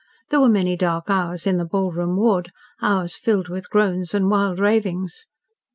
There 0.31 0.39
were 0.41 0.49
many 0.49 0.75
dark 0.75 1.11
hours 1.11 1.45
in 1.45 1.57
the 1.57 1.63
ballroom 1.63 2.15
ward, 2.17 2.51
hours 2.81 3.15
filled 3.15 3.49
with 3.49 3.69
groans 3.69 4.15
and 4.15 4.31
wild 4.31 4.57
ravings. 4.57 5.27